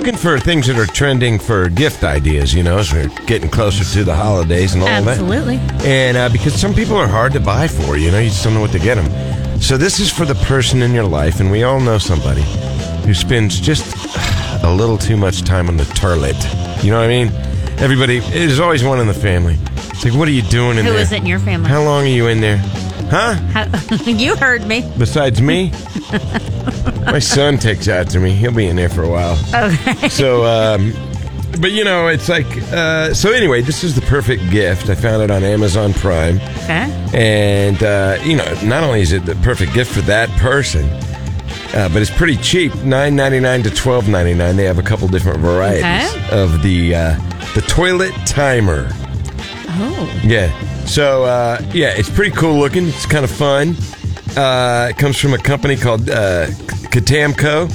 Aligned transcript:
looking 0.00 0.16
for 0.16 0.40
things 0.40 0.66
that 0.66 0.78
are 0.78 0.86
trending 0.86 1.38
for 1.38 1.68
gift 1.68 2.04
ideas, 2.04 2.54
you 2.54 2.62
know, 2.62 2.78
as 2.78 2.90
we're 2.90 3.08
getting 3.26 3.50
closer 3.50 3.84
to 3.84 4.02
the 4.02 4.14
holidays 4.14 4.72
and 4.72 4.82
all 4.82 4.88
Absolutely. 4.88 5.58
that. 5.58 5.72
Absolutely. 5.74 5.90
And 5.90 6.16
uh, 6.16 6.28
because 6.30 6.58
some 6.58 6.72
people 6.72 6.96
are 6.96 7.06
hard 7.06 7.34
to 7.34 7.40
buy 7.40 7.68
for, 7.68 7.98
you 7.98 8.10
know, 8.10 8.18
you 8.18 8.30
just 8.30 8.42
don't 8.42 8.54
know 8.54 8.62
what 8.62 8.72
to 8.72 8.78
get 8.78 8.94
them. 8.94 9.60
So 9.60 9.76
this 9.76 10.00
is 10.00 10.10
for 10.10 10.24
the 10.24 10.36
person 10.46 10.80
in 10.80 10.94
your 10.94 11.04
life, 11.04 11.38
and 11.40 11.50
we 11.50 11.64
all 11.64 11.80
know 11.80 11.98
somebody 11.98 12.40
who 13.04 13.12
spends 13.12 13.60
just 13.60 13.94
a 14.64 14.72
little 14.72 14.96
too 14.96 15.18
much 15.18 15.42
time 15.42 15.68
on 15.68 15.76
the 15.76 15.84
toilet. 15.84 16.36
You 16.82 16.92
know 16.92 16.98
what 16.98 17.04
I 17.04 17.08
mean? 17.08 17.28
Everybody, 17.78 18.20
there's 18.20 18.58
always 18.58 18.82
one 18.82 19.00
in 19.00 19.06
the 19.06 19.12
family. 19.12 19.58
It's 19.90 20.02
like, 20.02 20.14
what 20.14 20.28
are 20.28 20.32
you 20.32 20.40
doing 20.40 20.78
in 20.78 20.86
Who 20.86 20.92
there? 20.92 21.02
is 21.02 21.12
it 21.12 21.18
in 21.18 21.26
your 21.26 21.40
family? 21.40 21.68
How 21.68 21.82
long 21.82 22.04
are 22.04 22.06
you 22.06 22.28
in 22.28 22.40
there? 22.40 22.56
Huh? 23.10 23.34
How- 23.34 23.96
you 24.06 24.34
heard 24.36 24.66
me. 24.66 24.90
Besides 24.96 25.42
me? 25.42 25.72
My 27.06 27.18
son 27.18 27.58
takes 27.58 27.88
after 27.88 28.20
me. 28.20 28.32
He'll 28.32 28.52
be 28.52 28.66
in 28.66 28.76
there 28.76 28.88
for 28.88 29.02
a 29.02 29.08
while. 29.08 29.38
Okay. 29.54 30.08
So, 30.08 30.44
um, 30.44 30.92
but 31.60 31.72
you 31.72 31.82
know, 31.84 32.06
it's 32.08 32.28
like, 32.28 32.46
uh, 32.72 33.12
so 33.14 33.32
anyway, 33.32 33.60
this 33.62 33.82
is 33.82 33.94
the 33.94 34.02
perfect 34.02 34.48
gift. 34.50 34.88
I 34.88 34.94
found 34.94 35.22
it 35.22 35.30
on 35.30 35.42
Amazon 35.42 35.92
Prime. 35.94 36.36
Okay. 36.36 36.86
And, 37.14 37.82
uh, 37.82 38.18
you 38.22 38.36
know, 38.36 38.54
not 38.62 38.84
only 38.84 39.00
is 39.00 39.12
it 39.12 39.24
the 39.26 39.34
perfect 39.36 39.74
gift 39.74 39.92
for 39.92 40.02
that 40.02 40.28
person, 40.38 40.88
uh, 41.74 41.88
but 41.92 42.02
it's 42.02 42.10
pretty 42.10 42.36
cheap 42.36 42.74
nine 42.84 43.14
ninety 43.16 43.40
nine 43.40 43.62
to 43.62 43.70
twelve 43.70 44.08
ninety 44.08 44.34
nine. 44.34 44.56
They 44.56 44.64
have 44.64 44.78
a 44.78 44.82
couple 44.82 45.06
different 45.08 45.38
varieties 45.38 45.82
Okay. 45.84 46.28
of 46.42 46.62
the 46.62 46.94
uh, 46.94 47.16
the 47.54 47.62
toilet 47.62 48.12
timer. 48.26 48.88
Oh. 49.72 50.20
Yeah. 50.24 50.50
So 50.84 51.24
uh, 51.24 51.60
yeah, 51.72 51.92
it's 51.96 52.10
pretty 52.10 52.32
cool 52.34 52.58
looking. 52.58 52.88
It's 52.88 53.06
kind 53.06 53.24
of 53.24 53.30
fun. 53.30 53.76
Uh, 54.36 54.88
it 54.90 54.96
comes 54.96 55.18
from 55.18 55.34
a 55.34 55.38
company 55.38 55.76
called 55.76 56.08
uh, 56.08 56.46
Katamco, 56.92 57.68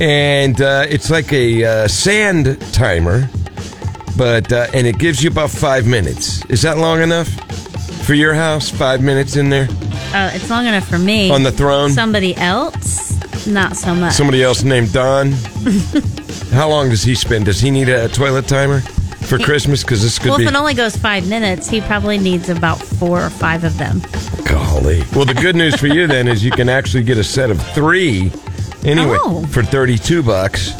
and 0.00 0.60
uh, 0.60 0.84
it's 0.88 1.10
like 1.10 1.32
a 1.32 1.64
uh, 1.64 1.88
sand 1.88 2.60
timer, 2.72 3.28
but 4.16 4.52
uh, 4.52 4.66
and 4.74 4.86
it 4.86 4.98
gives 4.98 5.22
you 5.22 5.30
about 5.30 5.50
five 5.50 5.86
minutes. 5.86 6.44
Is 6.46 6.62
that 6.62 6.78
long 6.78 7.00
enough 7.00 7.28
for 8.04 8.14
your 8.14 8.34
house? 8.34 8.68
Five 8.70 9.02
minutes 9.02 9.36
in 9.36 9.48
there 9.50 9.68
Uh, 10.12 10.30
it's 10.34 10.50
long 10.50 10.66
enough 10.66 10.86
for 10.86 10.98
me. 10.98 11.30
on 11.30 11.42
the 11.42 11.52
throne. 11.52 11.90
Somebody 11.90 12.36
else, 12.36 13.46
not 13.46 13.76
so 13.76 13.94
much. 13.94 14.12
Somebody 14.12 14.42
else 14.42 14.62
named 14.62 14.92
Don. 14.92 15.32
How 16.52 16.68
long 16.68 16.90
does 16.90 17.02
he 17.02 17.14
spend? 17.14 17.46
Does 17.46 17.60
he 17.60 17.70
need 17.70 17.88
a 17.88 18.08
toilet 18.08 18.46
timer 18.48 18.80
for 18.80 19.38
Christmas? 19.38 19.82
Because 19.82 20.02
this 20.02 20.18
could 20.18 20.28
well, 20.30 20.38
be. 20.38 20.44
if 20.44 20.50
it 20.50 20.56
only 20.56 20.74
goes 20.74 20.96
five 20.96 21.28
minutes, 21.28 21.68
he 21.70 21.80
probably 21.80 22.18
needs 22.18 22.48
about 22.50 22.78
four 22.78 23.22
or 23.24 23.30
five 23.30 23.64
of 23.64 23.78
them. 23.78 24.02
Golly. 24.46 25.02
Well, 25.14 25.24
the 25.24 25.34
good 25.34 25.56
news 25.56 25.76
for 25.76 25.86
you 25.86 26.06
then 26.06 26.28
is 26.28 26.44
you 26.44 26.50
can 26.50 26.68
actually 26.68 27.02
get 27.04 27.18
a 27.18 27.24
set 27.24 27.50
of 27.50 27.60
three 27.74 28.32
anyway 28.84 29.18
Oh. 29.20 29.44
for 29.50 29.62
32 29.62 30.22
bucks. 30.22 30.72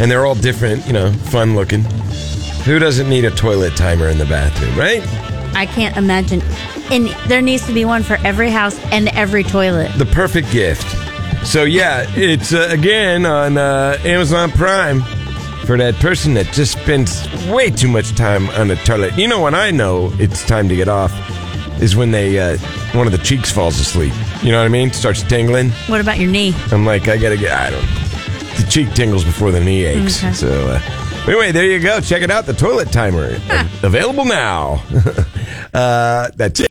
And 0.00 0.10
they're 0.10 0.24
all 0.26 0.34
different, 0.34 0.86
you 0.86 0.92
know, 0.92 1.12
fun 1.12 1.54
looking. 1.54 1.82
Who 2.64 2.78
doesn't 2.78 3.08
need 3.08 3.24
a 3.24 3.30
toilet 3.30 3.76
timer 3.76 4.08
in 4.08 4.18
the 4.18 4.24
bathroom, 4.24 4.76
right? 4.78 5.02
I 5.54 5.66
can't 5.66 5.96
imagine. 5.96 6.40
And 6.90 7.08
there 7.28 7.42
needs 7.42 7.66
to 7.66 7.72
be 7.74 7.84
one 7.84 8.02
for 8.02 8.16
every 8.24 8.50
house 8.50 8.78
and 8.86 9.08
every 9.08 9.44
toilet. 9.44 9.92
The 9.98 10.06
perfect 10.06 10.50
gift. 10.50 10.86
So, 11.46 11.64
yeah, 11.64 12.06
it's 12.16 12.52
uh, 12.54 12.68
again 12.70 13.26
on 13.26 13.58
uh, 13.58 13.98
Amazon 14.04 14.50
Prime 14.52 15.02
for 15.66 15.76
that 15.76 15.94
person 15.96 16.34
that 16.34 16.46
just 16.52 16.80
spends 16.80 17.22
way 17.48 17.70
too 17.70 17.88
much 17.88 18.14
time 18.14 18.48
on 18.50 18.68
the 18.68 18.76
toilet. 18.76 19.16
You 19.18 19.28
know, 19.28 19.42
when 19.42 19.54
I 19.54 19.70
know 19.70 20.12
it's 20.18 20.44
time 20.46 20.68
to 20.68 20.76
get 20.76 20.88
off 20.88 21.12
is 21.82 21.96
when 21.96 22.10
they, 22.12 22.38
uh, 22.38 22.56
one 22.94 23.06
of 23.06 23.12
the 23.12 23.18
cheeks 23.18 23.50
falls 23.50 23.78
asleep. 23.80 24.14
You 24.42 24.52
know 24.52 24.58
what 24.58 24.64
I 24.66 24.68
mean? 24.68 24.92
Starts 24.92 25.22
tingling. 25.22 25.70
What 25.88 26.00
about 26.00 26.18
your 26.18 26.30
knee? 26.30 26.54
I'm 26.70 26.86
like, 26.86 27.08
I 27.08 27.16
gotta 27.18 27.36
get. 27.36 27.52
I 27.52 27.70
don't. 27.70 27.86
The 28.56 28.66
cheek 28.70 28.92
tingles 28.94 29.24
before 29.24 29.50
the 29.50 29.60
knee 29.60 29.84
aches. 29.84 30.22
Okay. 30.22 30.32
So 30.32 30.48
uh, 30.48 31.24
anyway, 31.26 31.52
there 31.52 31.66
you 31.66 31.80
go. 31.80 32.00
Check 32.00 32.22
it 32.22 32.30
out. 32.30 32.46
The 32.46 32.52
toilet 32.52 32.92
timer 32.92 33.34
available 33.82 34.24
now. 34.24 34.82
uh, 35.74 36.30
that's 36.36 36.36
it. 36.36 36.60